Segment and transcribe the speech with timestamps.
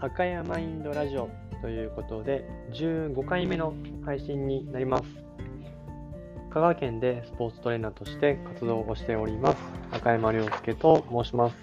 [0.00, 1.28] 赤山インドラジオ
[1.60, 5.04] ということで15回目の配信になります。
[6.50, 9.58] 香川県でスポーツトレーナーとして活動をしております
[9.90, 11.56] 赤山亮介と申します。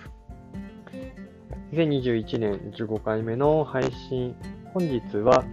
[1.72, 4.36] 2021年15回目の配信
[4.74, 5.46] 本日は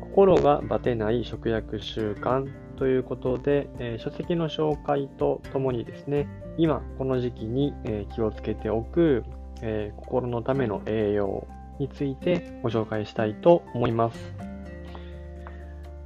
[0.00, 6.28] 心がバテない食薬習慣ということで、えー、書籍の紹介とともにですね
[6.58, 9.24] 今この時期に、えー、気をつけておく
[9.62, 11.46] えー、心のための栄養
[11.78, 14.34] についてご紹介したいと思います。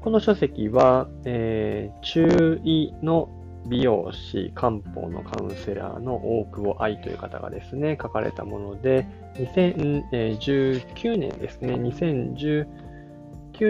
[0.00, 3.28] この書籍は、えー、中医の
[3.66, 12.66] 美容師、漢方のカウンセラーの大久保愛という方がですね、書かれたもので、2019年ですね、2019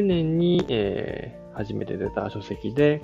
[0.03, 3.03] 年に、えー、初めて出た書籍で、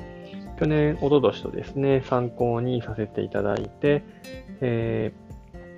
[0.58, 4.02] 去年、おととしとですね、参考にさせていただいて、
[4.62, 5.28] えー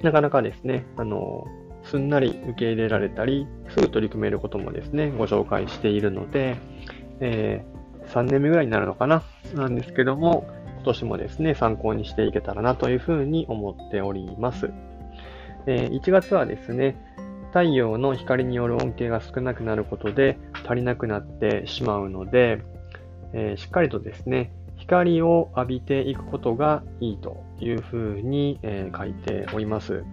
[0.03, 1.47] なかなかですね、あの、
[1.91, 6.57] すんなり受け入れられたり、すぐ取り組めることもですね、ご紹介しているので、
[7.19, 9.25] えー、3年目ぐらいになるのかな、
[9.55, 14.71] なんですけども、今年もですね、参考にしていけたらなというふうに思っております。
[15.67, 16.97] えー、1月はですね、
[17.49, 22.63] 太陽の光による恩恵が少なくなることで足りなくなってしまうので、
[23.33, 30.05] えー、しっかりとですね、光を浴びていくことがいいというふうに、えー、書いております。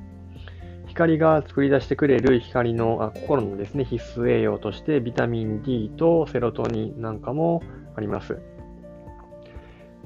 [0.98, 7.62] 光が作り出してくれる光のあ心のですね必須栄養としてビタミン D とセロトニンなんかも
[7.95, 8.40] あります。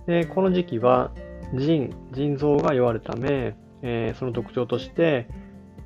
[0.06, 1.12] でこの時期は
[1.54, 5.30] 腎、腎臓が弱るため、えー、その特徴として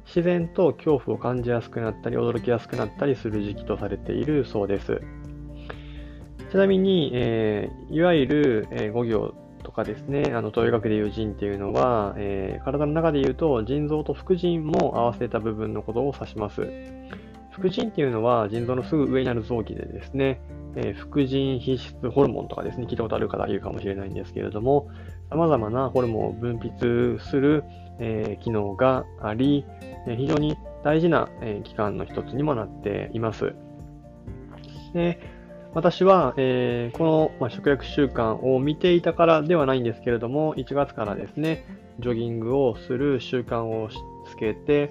[0.08, 5.02] 自然と恐怖を感じやすくなったり驚きやすくなったりする時期とされているそうです。
[6.50, 16.70] ちなみに、えー、いわゆる、えー、5行とかですね、あの、東医学でいう腎っていうのは、えー、体の中で言うと、腎臓と副腎も合わせた部分のことを指します。
[17.52, 20.40] 副腎っていうのは、腎臓のすぐ上にある臓器でですね、
[20.76, 24.88] えー、副腎皮質ホルモンとかですね、聞いたことある方いるかもしれないんですけれども、
[25.32, 27.64] 様々なホルモンを分泌する、
[28.00, 29.66] えー、機能があり、
[30.08, 33.56] え非常に大事な、え器官の一つにもなっています。
[34.94, 35.20] で
[35.76, 41.66] 私は、えー、この、まあ、食薬習慣を見ていたからではないんですけれども、1月からですね、
[42.00, 43.90] ジョギングをする習慣を
[44.26, 44.90] つけて、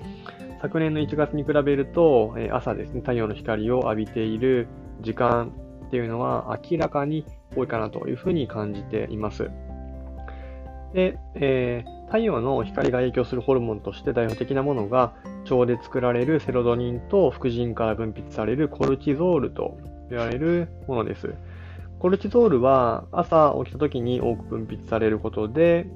[0.61, 4.69] 昨年の1月に比べると、え、朝ですね、太陽の光を浴びている
[5.01, 5.55] 時間
[5.87, 7.25] っていうのは明らかに
[7.57, 9.51] 多いかなというふうに感じています。
[10.93, 15.15] で、えー、太陽の光が影響するホルモンとして代表的なものが、
[15.51, 19.79] 腸で作られるセロトニンと副腎から分泌されるコルチゾールと
[20.15, 21.35] 言われるものです。
[21.99, 25.87] コルチゾールは朝起きた時に多く分泌されることで、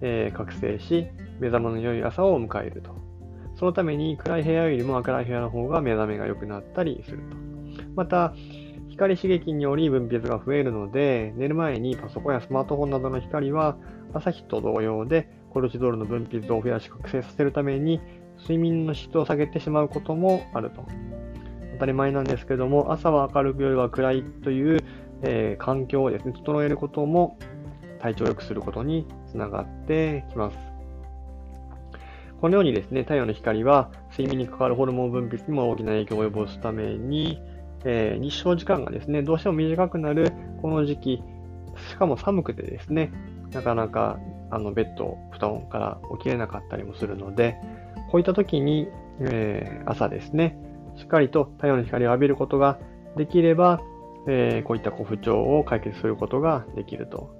[0.00, 1.06] えー、覚醒し、
[1.40, 2.94] 目覚めの良い朝を迎えると。
[3.56, 7.36] そのために暗い部屋よりも明るい部屋の方が目覚めが良くなったりすると。
[7.96, 8.34] また、
[8.88, 13.76] 光刺激により分泌が増えるので、寝る前にパソコンやスマートフォンなどの光は
[14.12, 18.00] 朝日と同様でコルチゾールの分泌を増やし覚醒させるために
[18.40, 20.84] 睡眠の質を下げてしまうこともあると。
[21.78, 24.80] 当たり前なんですけども、朝は明るく夜は暗いという、
[25.22, 27.38] えー、環境をですね、整えることも
[28.00, 30.58] 体調を良くすることにつながってきます。
[32.40, 37.40] このようにですね、太陽の光は睡眠に関わるホルモン分泌にも大きな影響を及ぼすために、
[37.84, 41.22] えー、日照時間がですね、どうしても短くなるこの時期、
[41.90, 43.12] しかも寒くてですね、
[43.52, 44.18] なかなか
[44.50, 47.56] あのベッド、布団から起きれなかったりもするので、
[48.10, 48.88] こういった時に、
[49.20, 50.58] えー、朝ですね、
[50.98, 52.78] しっかりと太陽の光を浴びることが
[53.16, 53.80] できれば、
[54.26, 57.30] えー、こういった不調を解決することができると。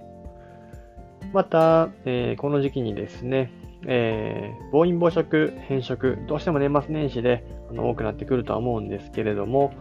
[1.33, 3.53] また、えー、この時期にですね、
[3.87, 9.73] えー、暴飲暴食、変色、どうしても年末年始であの多くなってくるとは思うんですけれども、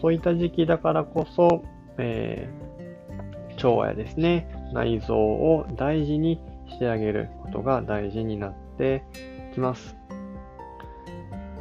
[0.00, 1.62] そういった時期だからこそ、
[1.98, 9.04] えー、腸やですね、内臓を大事にしてあげることが大事になって
[9.54, 9.96] きます。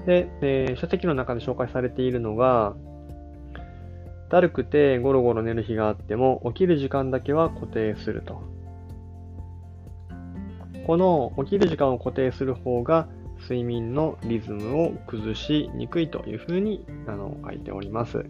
[0.05, 2.75] で、えー、書籍の中で紹介されているのが、
[4.29, 8.41] だるくてゴロゴロ寝る日があっても起きる時間だけは固定すると。
[10.85, 13.07] この起きる時間を固定する方が
[13.41, 18.25] 睡眠のリズムを崩しにくいというふうにあの書いております。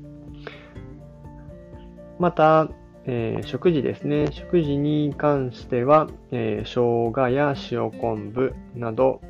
[2.18, 2.69] また、
[3.06, 4.31] えー、食事ですね。
[4.31, 9.21] 食事に関しては、えー、生姜や塩昆布など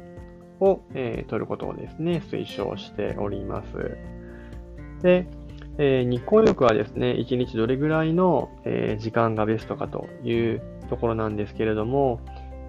[0.59, 3.97] を、えー、取ることをですね、推奨しております。
[5.01, 5.27] で、
[5.77, 12.21] えー、日光浴はですね、1日どれぐらいの、えー、時間がベストかというところなんですけれども、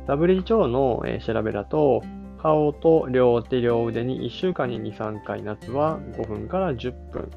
[0.09, 2.03] WHO の、えー、調べだと、
[2.43, 7.31] 顔と両手両腕に1週間に2、3回、夏は5分から10分。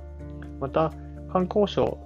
[0.59, 0.91] また、
[1.31, 1.97] 観光省、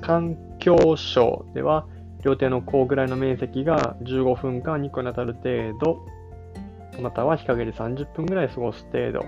[0.00, 1.86] 環境省では、
[2.22, 6.00] 両手の甲ぐらいの面積が15分間日光に当たる程度、
[7.00, 9.24] または日陰で30分ぐらい過ごす程度。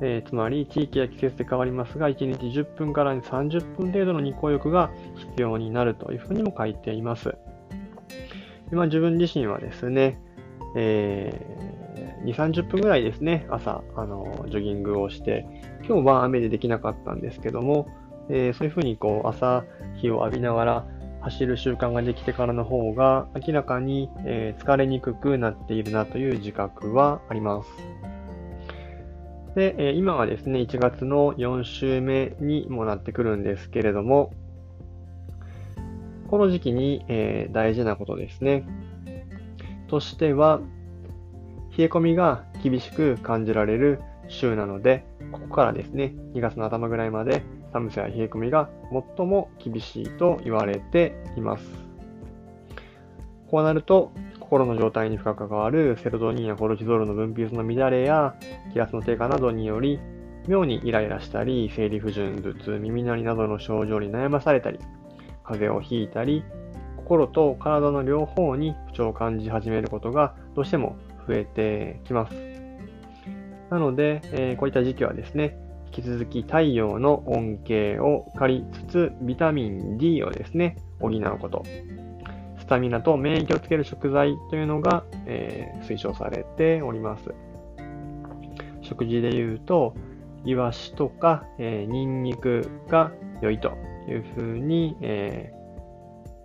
[0.00, 7.36] えー、つまり、地域や季節で変わりますが、1日10分から30分程度の日光浴が必要になるというふうにも書いています。
[8.72, 10.20] 今、自分自身はですね、
[10.76, 15.46] えー、2、30分ぐらいですね、朝、あの、ジョギングをして、
[15.86, 17.86] 今日は雨でできなかったんですけども、
[18.28, 19.64] えー、そういうふうにこう、朝
[19.96, 20.86] 日を浴びながら
[21.24, 27.68] 走る習慣ができてからの方が、明らかに、え、疲れにくくなっているなという自覚はあります。
[29.54, 34.32] で、え今はですね、1月の4週目にもなってくるんですけれども、
[36.28, 38.66] この時期に、え大事なことですね。
[39.88, 40.60] としては、
[41.76, 47.42] 冷え込みが厳しく感じられる週なので、ここからですね、2月の頭ぐらいまで
[47.74, 48.70] 寒さや冷え込みが
[49.16, 51.64] 最も厳しいと言われています。
[53.50, 58.36] こうなると、心の状態に深く関わるセロトニンやコルチゾールの分泌の乱れや
[58.72, 59.98] 気圧の低下などにより、
[60.46, 64.78] 妙にイライラしたり、生理不順、頭痛、耳鳴りなどの症状に悩まされたり、
[65.42, 66.44] 風邪をひいたり、
[66.96, 72.34] 心と体の両方に不調を感じ始めることがどうしても増えてきます。
[73.70, 75.58] なので、えー、こういった時期はですね、
[75.94, 81.62] き続き太陽の恩恵を借りつつ、ビタミン D をですね、補うこと。
[82.58, 87.32] スタミナと免疫をつける食材というのが、えー、推奨されております。
[88.80, 89.94] 食事で言うと、
[90.44, 93.72] イワシとか、えー、ニンニクが良いと
[94.08, 95.52] いうふうに、え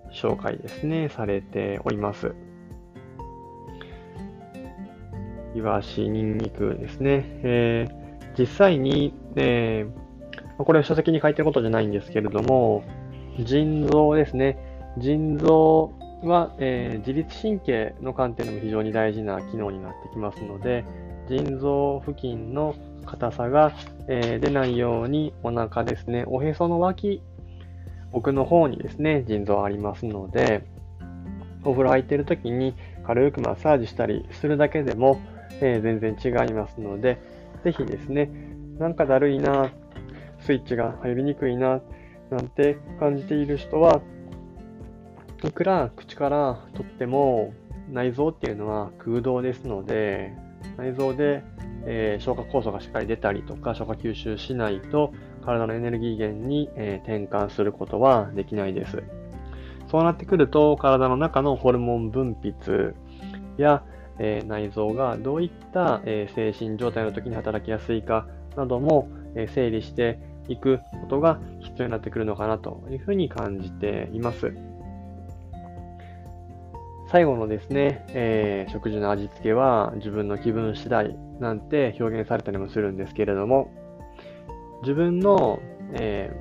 [0.10, 2.36] ー、紹介ですね、されております。
[5.56, 7.26] イワシ、ニンニクですね。
[7.44, 12.84] えー、実際に、えー、これは書籍に書いてることじゃないんですけれども、
[13.44, 14.58] 腎臓ですね。
[14.98, 15.94] 腎臓
[16.24, 20.84] は、えー、自律神経の観点でも非常に大事な機能になってきますので、
[21.30, 23.72] 腎臓付近の硬さが、
[24.08, 27.22] えー、出ないようにお腹ですね、おへその脇、
[28.12, 30.64] 奥の方にですね、腎臓ありますので、
[31.64, 32.74] お風呂入ってる時に
[33.06, 35.20] 軽くマッサージしたりするだけでも、
[35.62, 37.22] えー、全然違いますので、
[37.64, 38.30] ぜひですね、
[38.80, 39.72] なんかだるいな、
[40.40, 41.82] スイッチが入りにくいな、
[42.30, 44.02] なんて感じている人は、
[45.44, 47.54] いくら口からとっても
[47.90, 50.34] 内臓っていうのは空洞ですので、
[50.78, 51.44] 内臓で、
[51.86, 55.12] えー、消化酵素がしっかり出たりとか、消化吸収しないと、
[55.44, 59.04] 体のエネルギー源に、えー、転換することはできないです。
[59.90, 62.94] そうなってくると、体の中のホルモン分泌
[63.58, 63.84] や、
[64.20, 69.10] えー、内臓がどういった、え精神状態の時に働きやすいかなども、
[69.54, 74.54] 整理していくことが必要になってくるのかなというふうに感じています。
[77.12, 83.72] 最後のですね、えー、食事の味付けは自分の気分次第なんて表現されたりもするんですけれども、
[84.84, 85.60] 自分の、
[85.94, 86.32] え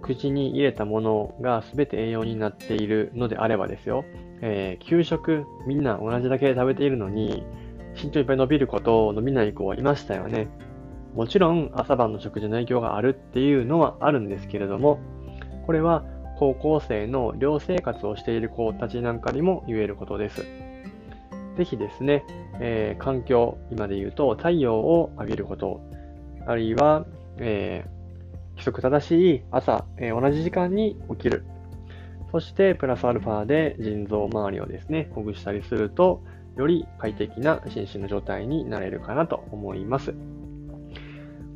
[0.00, 4.04] 口に入れたものが全て栄養になっているのであればですよ、
[4.40, 7.44] えー、給食みんな同じだけ食べているのに、
[8.00, 10.46] 身長いっぱい伸びる子とを伸びない子はいましたよね。
[11.14, 15.00] もちろん朝晩の食事の影響があるっていうのはあるんですけれども、
[15.66, 16.04] これは
[16.38, 20.46] 高校生の寮生活をしている子たちなんかにも言えることです。
[21.56, 22.24] ぜひですね、
[22.60, 25.80] えー、環境、今で言うと太陽を浴びること、
[26.46, 27.04] あるいは、
[27.38, 31.44] えー、規則正しい朝、えー、同じ時間に起きる。
[32.30, 36.22] そして、プラスアルファで腎臓周りをですね、ほぐしたりすると、
[36.56, 40.14] より快適な心身の状態になれるかなと思います。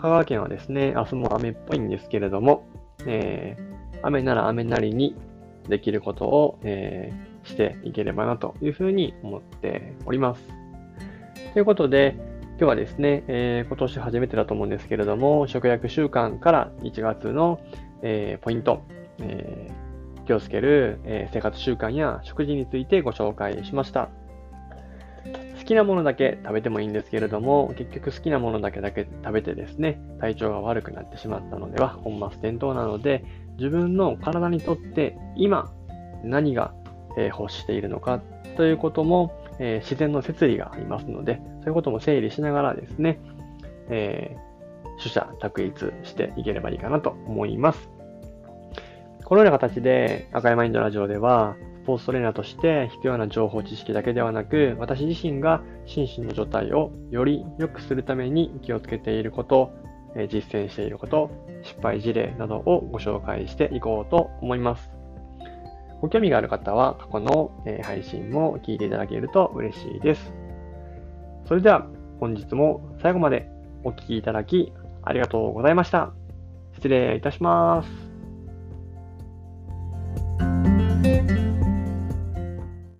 [0.02, 2.66] 香川県はですね、明日も雨っぽいんですけれども、
[3.06, 5.14] えー、雨なら雨なりに
[5.68, 10.42] できることを、えー、していければなというふうに思っております。
[11.52, 12.16] ということで、
[12.58, 17.60] 今日はですね、えー、今年初めてだと思うんですけれども、食薬習慣から1月の、
[18.02, 18.82] えー、ポイント、
[19.20, 24.08] えー、気をつける、え生活習慣や食事についてご紹介しました。
[25.62, 33.24] 好きなものだけ食べてもいいんですけれども、結局好きなものだけだけ食べてですね、体調が悪くなってしまったのでは本末転倒なので、
[33.58, 35.72] 自分の体にとって今
[36.24, 36.74] 何が、
[37.16, 38.22] え欲しているのか
[38.56, 43.20] ということも、え自然の摂理がありますので、そういうことも整理しながらですね、
[43.88, 47.88] えー、取捨択一していければいいかなと思います。
[49.24, 59.72] このような形で赤いマインドラジオでは、ポーツトレーナーとして必要な情報知識だけではなく、私自身が心身の状態をより良くするために気をつけていること、
[60.28, 61.30] 実践していること、
[61.62, 64.90] 失敗事例などをご紹介していこうと思います。
[66.00, 70.34] ご興味がある方は過去の配信も聞いていただけると嬉しいです。
[71.46, 71.86] それでは
[72.20, 73.48] 本日も最後まで
[73.84, 74.72] お聴きいただき
[75.02, 76.12] ありがとうございました。
[76.74, 77.88] 失礼いたします。